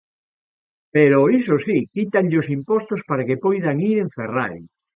[0.95, 4.61] Pero, iso si, quítanlle os impostos para que poidan ir en Ferrari.